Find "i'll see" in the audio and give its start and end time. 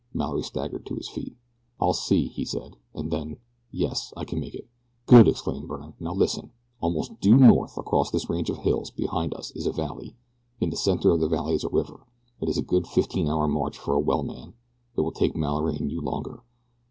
1.79-2.25